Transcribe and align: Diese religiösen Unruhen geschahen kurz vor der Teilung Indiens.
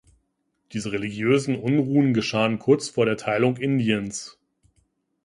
Diese 0.73 0.91
religiösen 0.91 1.55
Unruhen 1.59 2.15
geschahen 2.15 2.57
kurz 2.57 2.89
vor 2.89 3.05
der 3.05 3.17
Teilung 3.17 3.57
Indiens. 3.57 4.39